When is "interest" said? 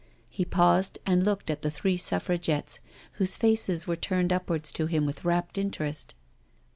5.59-6.15